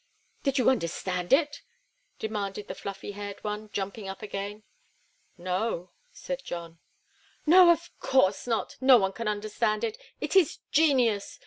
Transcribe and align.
"Did 0.41 0.57
you 0.57 0.67
understand 0.67 1.31
it?" 1.31 1.61
demanded 2.17 2.67
the 2.67 2.73
fluffy 2.73 3.11
haired 3.11 3.43
one, 3.43 3.69
jumping 3.69 4.07
up 4.09 4.23
again. 4.23 4.63
"No," 5.37 5.91
said 6.11 6.43
John. 6.43 6.79
"No! 7.45 7.69
Of 7.69 7.91
course 7.99 8.47
not! 8.47 8.77
No 8.81 8.97
one 8.97 9.13
can 9.13 9.27
understand 9.27 9.83
it. 9.83 9.99
It 10.19 10.35
is 10.35 10.57
genius! 10.71 11.39